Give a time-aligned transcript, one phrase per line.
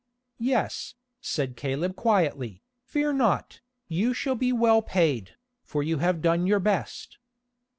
[0.39, 6.47] "Yes," said Caleb quietly, "fear not, you shall be well paid, for you have done
[6.47, 7.19] your best."